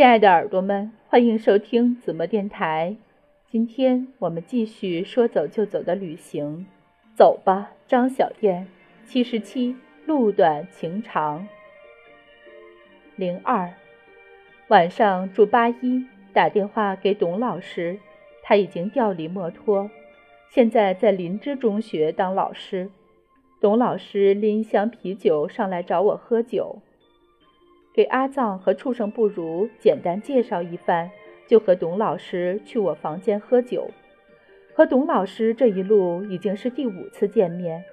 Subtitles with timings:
[0.00, 2.96] 亲爱的耳朵们，欢迎收听子墨电台。
[3.50, 6.66] 今天我们继续说走就走的旅行，
[7.14, 8.66] 走吧，张小燕。
[9.04, 9.76] 七十七，
[10.06, 11.46] 路短情长。
[13.14, 13.74] 零二，
[14.68, 17.98] 晚上住八一，打电话给董老师，
[18.42, 19.90] 他已经调离墨脱，
[20.48, 22.88] 现在在林芝中学当老师。
[23.60, 26.78] 董老师拎一箱啤酒上来找我喝酒。
[27.92, 31.10] 给阿藏和畜生不如简单介绍一番，
[31.46, 33.90] 就和董老师去我房间喝酒。
[34.72, 37.84] 和董老师这一路已经是第五次见面，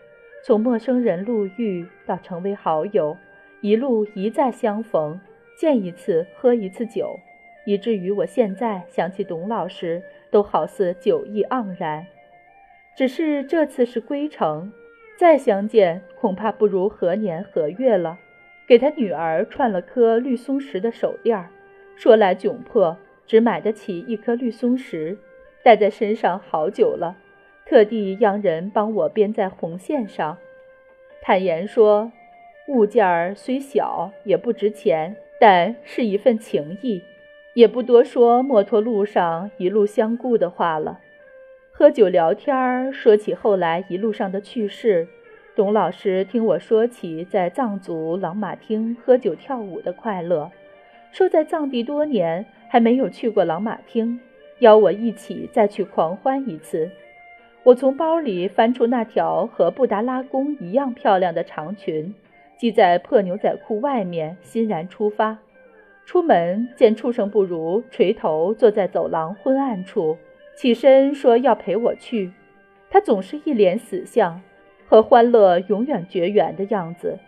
[0.46, 3.18] 从陌生人路遇到成为好友，
[3.62, 5.20] 一路一再相逢，
[5.60, 7.20] 见一次喝一次酒，
[7.66, 12.06] 以至于我现在想起董老师，都好似酒意盎然。
[12.96, 14.72] 只是这次是归程，
[15.18, 18.20] 再相见恐怕不如何年何月了。
[18.68, 21.50] 给他女儿串了颗绿松石的手链儿，
[21.96, 25.18] 说来窘迫，只买得起一颗绿松石，
[25.64, 27.16] 戴在身上好久了，
[27.66, 30.38] 特地让人帮我编在红线上。
[31.22, 32.12] 坦言说，
[32.68, 37.02] 物件儿虽小也不值钱，但是一份情谊，
[37.54, 41.00] 也不多说墨脱路上一路相顾的话了。
[41.72, 45.08] 喝酒聊天儿，说起后来一路上的趣事。
[45.58, 50.52] 董老师听我说起在藏族朗玛厅喝酒跳舞的快乐，
[51.12, 54.20] 说在藏地多年还没有去过朗玛厅，
[54.60, 56.92] 邀我一起再去狂欢一次。
[57.64, 62.14] 我从包里翻出那条和布达拉宫一样漂亮的长裙，
[62.60, 65.40] 系在破牛仔裤外面，欣然出发。
[66.06, 70.20] 出门见畜生不如垂头坐在走廊昏暗处，
[70.56, 72.32] 起身说要陪我去，
[72.92, 74.40] 他总是一脸死相。
[74.88, 77.20] 和欢乐永远绝缘的样子，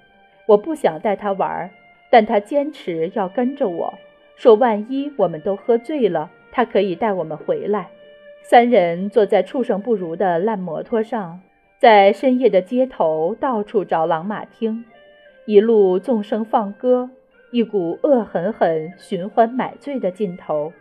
[0.47, 1.69] 我不想带他玩，
[2.09, 3.93] 但他坚持要跟着我，
[4.35, 7.89] 说万一我们都喝醉了，他可以带我们回来。
[8.41, 11.41] 三人坐在畜生不如的烂摩托上，
[11.77, 14.85] 在深夜的街头到处找朗玛厅，
[15.45, 17.09] 一路纵声放歌，
[17.51, 20.73] 一股恶狠狠寻欢买醉的劲头。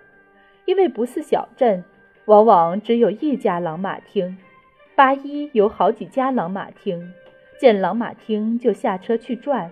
[0.65, 1.83] 因为不是小镇，
[2.27, 4.39] 往往只有一家朗玛厅。
[4.99, 7.13] 八一有好几家朗玛厅，
[7.57, 9.71] 见朗玛厅就下车去转。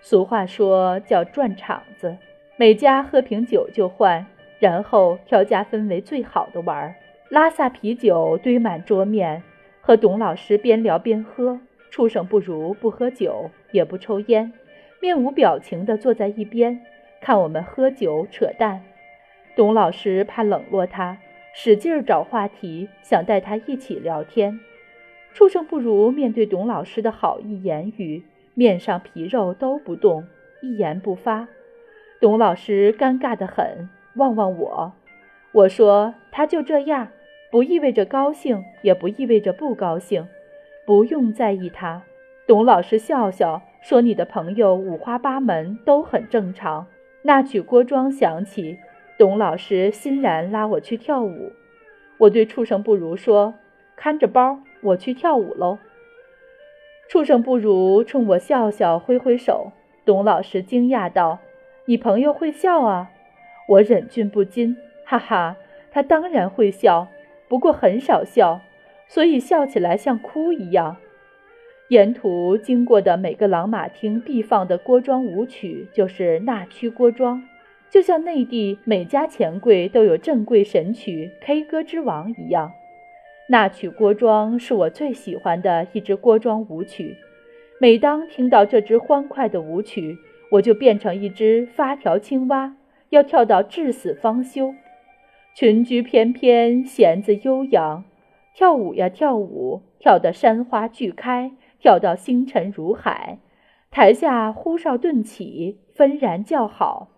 [0.00, 2.16] 俗话说叫转场子，
[2.56, 4.24] 每家喝瓶酒就换，
[4.60, 6.94] 然后挑家分为最好的玩。
[7.30, 9.42] 拉萨啤酒堆满桌面，
[9.80, 11.58] 和董老师边聊边喝。
[11.90, 14.52] 畜生不如不喝酒，也不抽烟，
[15.00, 16.80] 面无表情地坐在一边
[17.20, 18.84] 看我们喝酒扯淡。
[19.56, 21.18] 董老师怕冷落他。
[21.52, 24.60] 使劲儿找话题，想带他一起聊天。
[25.32, 28.22] 畜生不如面对董老师的好意言语，
[28.54, 30.24] 面上皮肉都不动，
[30.62, 31.48] 一言不发。
[32.20, 34.92] 董老师尴尬得很，望望我。
[35.52, 37.08] 我说：“他就这样，
[37.50, 40.26] 不意味着高兴，也不意味着不高兴，
[40.86, 42.02] 不用在意他。”
[42.46, 46.86] 董老师笑笑说：“你的朋友五花八门，都很正常。”
[47.22, 48.78] 那曲郭庄响起。
[49.20, 51.52] 董老师欣然拉我去跳舞，
[52.16, 53.52] 我对畜生不如说
[53.94, 55.76] ：“看着包，我去跳舞喽。”
[57.06, 59.72] 畜生不如冲我笑笑，挥挥手。
[60.06, 61.38] 董老师惊讶道
[61.84, 63.10] ：“你朋友会笑啊？”
[63.68, 65.58] 我忍俊不禁：“哈哈，
[65.90, 67.08] 他当然会笑，
[67.46, 68.62] 不过很少笑，
[69.06, 70.96] 所以笑起来像哭一样。”
[71.88, 77.42] 沿途经过的每个朗玛厅必放的锅庄舞曲，就是那曲锅庄。
[77.90, 82.70] 就像内地每家钱柜都有正柜神曲 K 歌之王一样，
[83.48, 87.16] 那曲锅庄是我最喜欢的一支锅庄舞曲。
[87.80, 90.18] 每当听到这支欢快的舞曲，
[90.52, 92.76] 我就变成一只发条青蛙，
[93.08, 94.72] 要跳到至死方休。
[95.56, 98.04] 裙裾翩翩，弦子悠扬，
[98.54, 103.38] 跳舞呀跳舞，跳得山花俱开，跳到星辰如海。
[103.90, 107.08] 台下呼哨顿起，纷然叫好。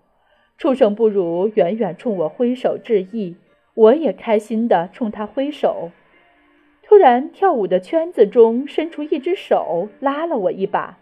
[0.62, 3.34] 畜生不如远远冲我挥手致意，
[3.74, 5.90] 我也开心地冲他挥手。
[6.84, 10.98] 突然，跳舞的圈子中伸出一只手拉了我一把，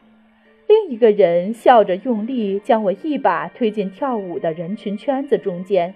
[0.67, 5.93] 另一个人笑着用力将我一把推进跳舞的人群圈子中间，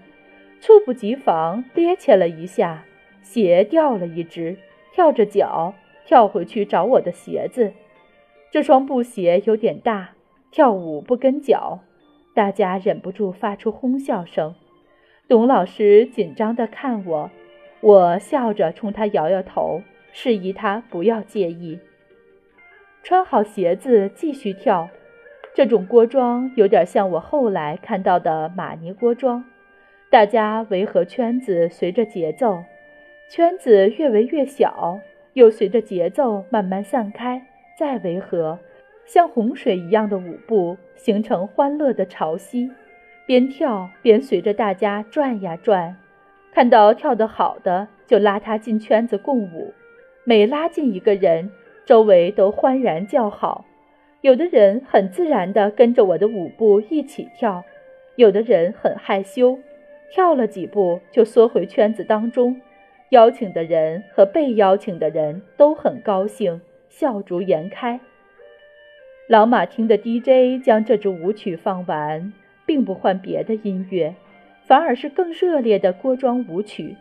[0.60, 2.84] 猝不及防趔趄了一下，
[3.22, 4.58] 鞋掉了一只，
[4.92, 5.72] 跳着脚
[6.04, 7.72] 跳回去找我的鞋子。
[8.50, 10.10] 这双布鞋有点大，
[10.50, 11.80] 跳舞不跟脚。
[12.34, 14.56] 大家忍不住发出哄笑声，
[15.28, 17.30] 董老师紧张地看我，
[17.80, 19.82] 我笑着冲他摇摇头，
[20.12, 21.78] 示意他不要介意。
[23.04, 24.88] 穿好鞋子继续跳，
[25.54, 29.44] 这种锅庄有点像我后来看到的玛尼锅庄，
[30.10, 32.64] 大家围合圈子，随着节奏，
[33.30, 34.98] 圈子越围越小，
[35.34, 37.46] 又随着节奏慢慢散开，
[37.78, 38.58] 再围合，
[39.06, 42.70] 像洪水一样的舞步，形成欢乐的潮汐。
[43.26, 45.96] 边跳边随着大家转呀转，
[46.52, 49.72] 看到跳得好的就拉他进圈子共舞，
[50.24, 51.50] 每拉进一个人，
[51.86, 53.64] 周围都欢然叫好。
[54.20, 57.64] 有的人很自然地跟着我的舞步一起跳，
[58.16, 59.58] 有的人很害羞，
[60.10, 62.60] 跳了几步就缩回圈子当中。
[63.10, 68.00] 邀请的人和被邀请的人都很高兴，笑逐颜开。
[69.26, 72.30] 老马厅的 DJ 将这支舞曲放完，
[72.66, 74.14] 并不换别的音乐，
[74.66, 76.96] 反而是更热烈的锅庄舞曲。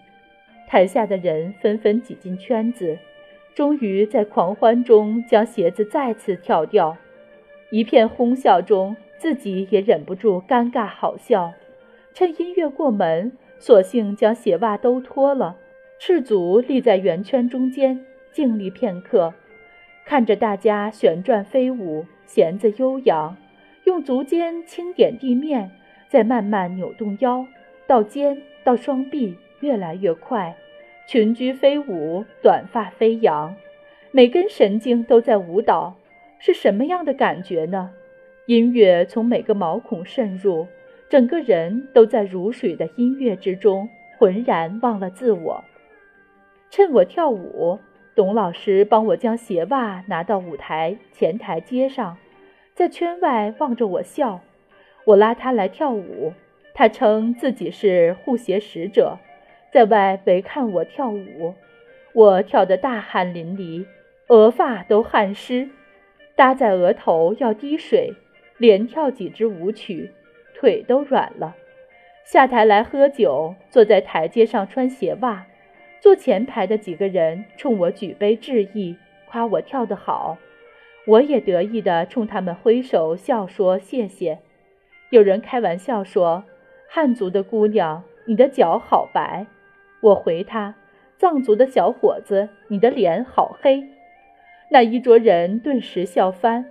[0.66, 2.98] 台下的人纷纷挤进圈子，
[3.54, 6.96] 终于在狂欢中将鞋子再次跳掉。
[7.72, 11.54] 一片哄笑中，自己也忍不住尴尬好笑。
[12.14, 15.58] 趁音乐过门，索性将鞋袜都脱了，
[16.00, 19.34] 赤足立在圆圈中间，静立片刻，
[20.06, 23.36] 看着大家旋转飞舞，弦子悠扬，
[23.84, 25.72] 用足尖轻点地面，
[26.08, 27.46] 再慢慢扭动腰，
[27.86, 30.56] 到肩，到双臂，越来越快，
[31.08, 33.56] 裙裾飞舞，短发飞扬，
[34.12, 35.96] 每根神经都在舞蹈。
[36.40, 37.92] 是什么样的感觉呢？
[38.48, 40.68] 音乐从每个毛孔渗入，
[41.10, 43.88] 整个人都在如水的音乐之中，
[44.18, 45.64] 浑然忘了自我。
[46.70, 47.80] 趁我跳舞，
[48.16, 52.18] 董老师帮我将鞋袜拿到舞台前台阶上，
[52.76, 54.42] 在圈外望着我笑。
[55.06, 56.34] 我拉他来跳舞，
[56.74, 59.18] 他称自己是护鞋使者，
[59.72, 61.56] 在外围看我跳舞。
[62.14, 63.86] 我跳得大汗淋漓，
[64.28, 65.70] 额发都汗湿。
[66.36, 68.14] 搭在额头要滴水，
[68.58, 70.12] 连跳几支舞曲，
[70.56, 71.56] 腿都软了。
[72.24, 75.46] 下台来喝酒，坐在台阶上穿鞋袜。
[76.04, 80.38] 坐前排的几个人冲我举杯致意，夸我跳得好。
[81.08, 84.40] 我也得意地冲他们挥手笑说谢谢。
[85.12, 86.44] 有人开玩笑说
[86.92, 89.46] ：“汉族的姑娘，你的脚好白。”
[90.04, 90.76] 我回他
[91.18, 93.88] ：“藏族的小伙子，你的脸好黑。”
[94.72, 96.66] 那一桌人顿时笑翻，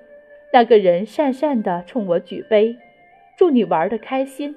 [0.52, 2.76] 那个人讪讪地冲我举杯，
[3.38, 4.55] 祝你玩得开心。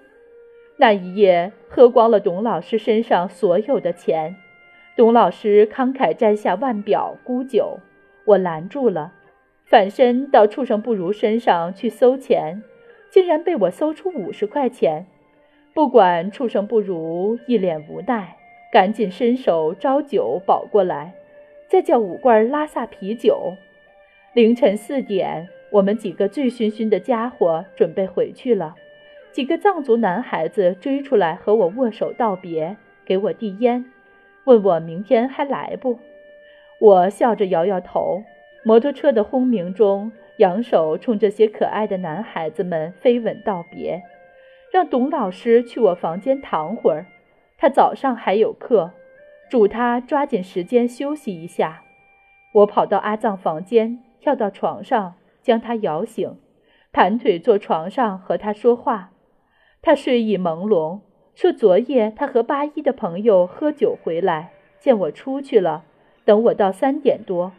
[0.75, 4.35] 那一夜喝光了董老师身上所有的钱，
[4.97, 7.79] 董老师慷慨摘下腕表沽酒，
[8.23, 9.11] 我拦住了，
[9.65, 12.63] 反身到畜生不如身上去搜钱，
[13.09, 15.05] 竟然被我搜出五十块钱。
[15.73, 18.37] 不管畜生不如一脸无奈，
[18.71, 21.13] 赶紧伸手招酒保过来。
[21.67, 23.55] 再叫五罐拉萨啤酒。
[24.33, 28.75] 凌晨四点，我们几个醉醺醺的家伙准备回去了。
[29.33, 33.83] 几个藏族男孩子追出来和我握手道别，给我递烟，
[34.45, 35.99] 问我明天还来不？
[36.79, 38.23] 我笑着摇摇头。
[38.63, 44.01] 摩托车的轰鸣中，扬手冲这些可爱的男孩子们飞吻道别，
[44.71, 47.05] 让董老师去我房间躺会儿，
[47.57, 48.91] 他早上还有课。
[49.47, 51.83] 嘱他抓紧时间休息一下。
[52.53, 55.13] 我跑到阿藏房间，跳到床上，
[55.43, 56.39] 将他摇醒，
[56.91, 59.11] 盘腿坐床上和他说话。
[59.83, 61.01] 他睡意朦胧，
[61.35, 65.83] 说昨夜他和八一的朋友喝酒回来，见我出去了，
[66.23, 67.51] 等我到三点多，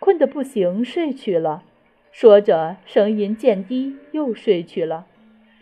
[0.00, 1.62] 困得不行，睡去了。
[2.10, 5.06] 说着，声音渐低，又睡去了。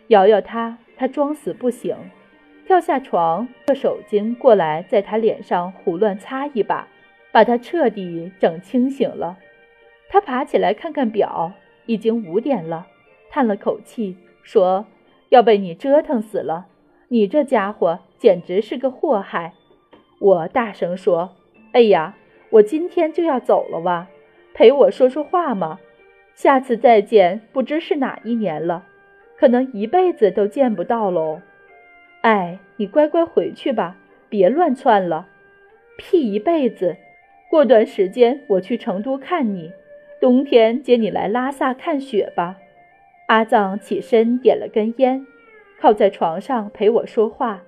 [0.07, 1.95] 摇摇他，他装死不醒。
[2.65, 6.87] 跳下床，个手巾过来，在他脸上胡乱擦一把，
[7.31, 9.37] 把他彻底整清醒了。
[10.09, 11.53] 他爬起来看看表，
[11.85, 12.87] 已经五点了，
[13.29, 14.87] 叹了口气说
[15.29, 16.67] ：“要被你折腾死了，
[17.11, 19.53] 你这家伙简直是个祸害。”
[20.19, 21.31] 我大声说
[21.73, 22.15] ：“哎呀，
[22.51, 24.07] 我今天就要走了哇，
[24.53, 25.79] 陪我说说话嘛。
[26.35, 28.85] 下次再见，不知是哪一年了，
[29.37, 31.41] 可能一辈子都见不到喽。”
[32.23, 33.97] 哎，你乖乖回去吧，
[34.29, 35.27] 别乱窜了。
[35.97, 36.95] 屁一辈子！
[37.49, 39.71] 过段时间我去成都看你，
[40.21, 42.57] 冬天接你来拉萨看雪吧。
[43.27, 45.25] 阿藏起身点了根烟，
[45.81, 47.63] 靠在床上陪我说话，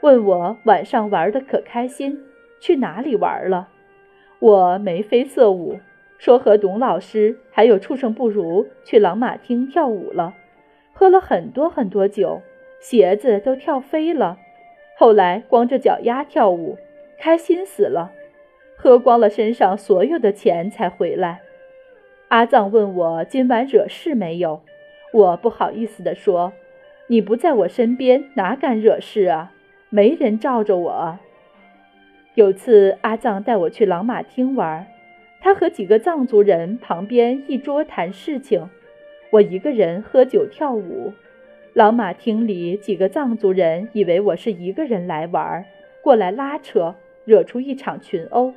[0.00, 2.18] 问我晚上玩的可开心，
[2.58, 3.68] 去哪里玩了。
[4.38, 5.78] 我眉飞色舞，
[6.16, 10.32] 说和董老师还有畜生不如去朗玛厅跳舞了，
[10.94, 12.40] 喝了很多很多酒。
[12.80, 14.38] 鞋子都跳飞了，
[14.96, 16.78] 后来光着脚丫跳舞，
[17.18, 18.10] 开心死了，
[18.74, 21.42] 喝光了身上所有的钱才回来。
[22.28, 24.62] 阿藏问我今晚惹事没有，
[25.12, 26.54] 我不好意思地说
[27.10, 29.52] ：“你不在我身边，哪敢惹事啊？
[29.88, 31.18] 没人罩着我。”
[32.36, 34.86] 有次阿藏带我去朗玛厅玩，
[35.40, 38.70] 他和几个藏族人旁边一桌谈事情，
[39.30, 41.12] 我一个人喝酒跳舞。
[41.72, 45.64] 朗玛厅里几个藏族人以为我是一个人来玩，
[46.02, 48.54] 过来拉扯，惹出一场群殴。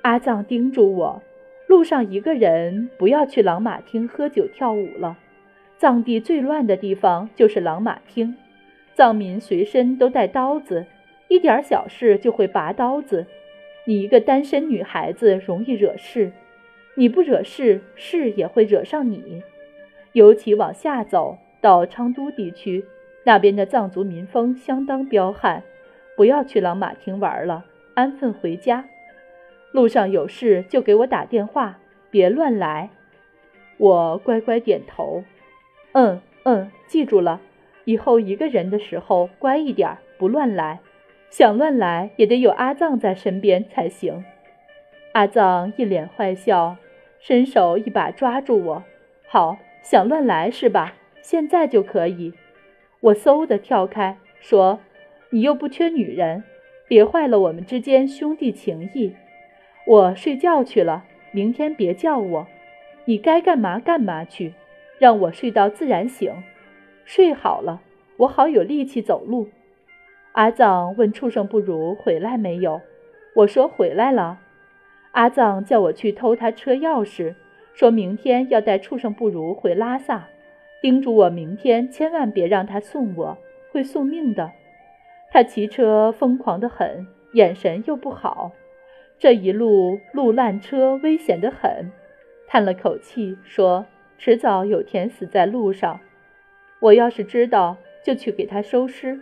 [0.00, 1.22] 阿藏叮嘱我，
[1.66, 5.18] 路上一个人不要去朗玛厅喝酒跳舞了。
[5.78, 8.34] 藏地最乱的地方就是朗玛厅，
[8.94, 10.86] 藏民随身都带刀子，
[11.28, 13.26] 一点小事就会拔刀子。
[13.84, 16.32] 你一个单身女孩子容易惹事，
[16.94, 19.42] 你不惹事，事也会惹上你。
[20.12, 22.84] 尤其往下走到昌都地区，
[23.24, 25.62] 那边的藏族民风相当彪悍。
[26.16, 28.86] 不要去朗玛厅玩了，安分回家。
[29.72, 31.78] 路上有事就给我打电话，
[32.10, 32.88] 别乱来。
[33.76, 35.22] 我乖乖点头。
[35.98, 37.40] 嗯嗯，记住了，
[37.86, 40.80] 以后一个人的时候乖一点，不乱来。
[41.30, 44.22] 想乱来也得有阿藏在身边才行。
[45.12, 46.76] 阿藏一脸坏笑，
[47.18, 48.84] 伸手一把抓住我。
[49.26, 50.92] 好，想乱来是吧？
[51.22, 52.34] 现在就可以。
[53.00, 54.80] 我嗖的跳开，说
[55.32, 56.44] ：“你又不缺女人，
[56.86, 59.14] 别坏了我们之间兄弟情谊。
[59.86, 62.46] 我睡觉去了，明天别叫我。
[63.06, 64.52] 你该干嘛干嘛去。”
[64.98, 66.32] 让我睡到自然醒，
[67.04, 67.80] 睡好了，
[68.16, 69.48] 我好有力气走路。
[70.32, 72.80] 阿藏问畜生不如回来没有？
[73.34, 74.38] 我说回来了。
[75.12, 77.34] 阿藏叫我去偷他车钥匙，
[77.74, 80.28] 说明天要带畜生不如回拉萨，
[80.80, 83.38] 叮嘱我明天千万别让他送我，
[83.72, 84.52] 会送命的。
[85.30, 88.52] 他骑车疯狂得很，眼神又不好，
[89.18, 91.90] 这一路路烂车，危险得很。
[92.46, 93.84] 叹了口气说。
[94.18, 96.00] 迟早有天死在路上，
[96.80, 99.20] 我要是知道就去给他收尸，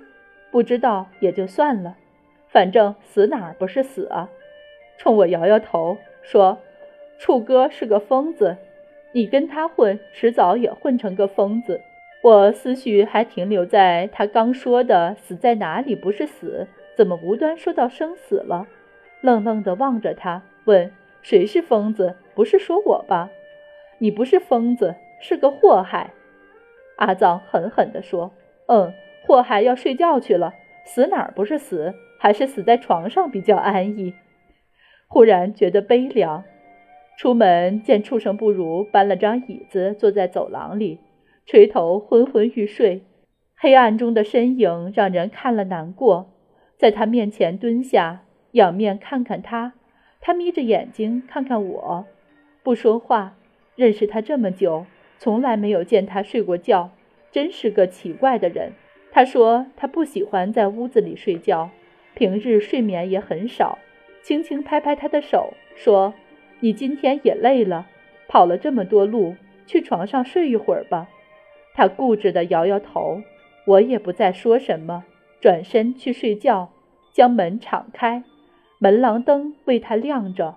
[0.51, 1.97] 不知道也就算了，
[2.49, 4.29] 反正死哪儿不是死啊？
[4.97, 6.59] 冲我摇摇头说
[7.19, 8.57] ：“处哥是个疯子，
[9.13, 11.81] 你跟他混，迟早也混成个疯子。”
[12.23, 18.67] 我思绪还停留在他刚说的“死在哪里不是死”，怎么无端说到生死了？
[19.21, 22.15] 愣愣地望着他，问：“谁是疯子？
[22.35, 23.29] 不是说我吧？”
[23.99, 26.13] 你不是疯子，是个祸害。”
[26.97, 28.33] 阿藏狠狠地说
[28.69, 28.93] ，“嗯，
[29.27, 34.15] 祸害要睡觉去了，死哪儿不是死，还是死在床上比较安逸。”
[35.09, 36.45] 忽然觉得悲凉，
[37.17, 40.99] 出门见畜生不如搬了张椅子坐在走廊里，
[41.47, 43.03] 垂头昏昏欲睡。
[43.57, 46.33] 黑暗中的身影让人看了难过，
[46.77, 48.23] 在他面前蹲下，
[48.53, 49.75] 仰面看看他，
[50.21, 52.07] 他眯着眼睛看看我，
[52.63, 53.37] 不说话。
[53.77, 54.87] 认识他这么久，
[55.19, 56.91] 从来没有见他睡过觉，
[57.31, 58.73] 真是个奇怪的人。
[59.11, 61.71] 他说他不喜欢在屋子里睡觉，
[62.15, 63.79] 平日睡眠也很少。
[64.23, 66.15] 轻轻拍拍他的手，说
[66.61, 67.87] ：“你今天也累了，
[68.27, 69.35] 跑了这么多路，
[69.67, 71.09] 去床上睡一会儿吧。”
[71.75, 73.23] 他固执地摇摇头。
[73.67, 75.05] 我也不再说什么，
[75.41, 76.71] 转身去睡觉，
[77.13, 78.23] 将门敞开，
[78.79, 80.57] 门廊灯为他亮着。